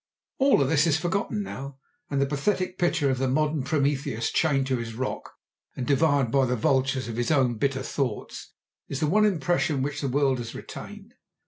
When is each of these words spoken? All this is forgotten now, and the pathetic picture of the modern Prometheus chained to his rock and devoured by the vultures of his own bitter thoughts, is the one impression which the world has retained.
All 0.39 0.57
this 0.57 0.87
is 0.87 0.97
forgotten 0.97 1.43
now, 1.43 1.77
and 2.09 2.19
the 2.19 2.25
pathetic 2.25 2.79
picture 2.79 3.11
of 3.11 3.19
the 3.19 3.27
modern 3.27 3.61
Prometheus 3.61 4.31
chained 4.31 4.65
to 4.65 4.77
his 4.77 4.95
rock 4.95 5.33
and 5.75 5.85
devoured 5.85 6.31
by 6.31 6.47
the 6.47 6.55
vultures 6.55 7.07
of 7.07 7.17
his 7.17 7.29
own 7.29 7.59
bitter 7.59 7.83
thoughts, 7.83 8.55
is 8.87 8.99
the 8.99 9.05
one 9.05 9.25
impression 9.25 9.83
which 9.83 10.01
the 10.01 10.07
world 10.09 10.39
has 10.39 10.55
retained. 10.55 11.13